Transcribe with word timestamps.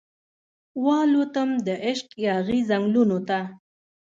والوتم 0.85 1.49
دعشق 1.67 2.09
یاغې 2.25 2.59
ځنګلونو 2.69 3.17
ته 3.29 3.39